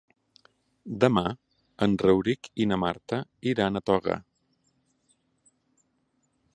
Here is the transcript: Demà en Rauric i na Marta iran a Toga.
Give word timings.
Demà 1.03 1.23
en 1.87 1.93
Rauric 2.05 2.49
i 2.65 2.69
na 2.71 2.79
Marta 2.87 3.21
iran 3.53 3.79
a 3.81 3.85
Toga. 3.91 4.19